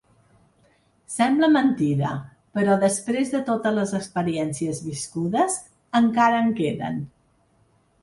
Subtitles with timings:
[1.15, 2.13] Sembla mentida,
[2.57, 5.63] però després de totes les experiències viscudes,
[6.05, 7.03] encara en queden.